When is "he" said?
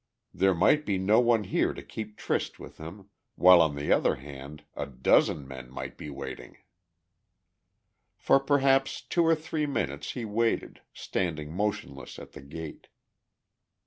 10.13-10.25